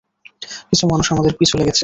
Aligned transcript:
কিছু 0.69 0.83
মানুষ 0.87 1.05
আমাদের 1.11 1.33
পিছু 1.39 1.55
লেগেছে। 1.57 1.79